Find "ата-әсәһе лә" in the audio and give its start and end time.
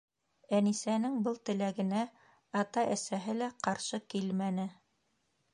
2.63-3.53